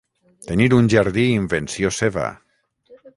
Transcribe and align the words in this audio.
Tenir 0.51 0.65
un 0.77 0.87
jardí 0.93 1.27
invenció 1.33 1.91
seva! 2.01 2.27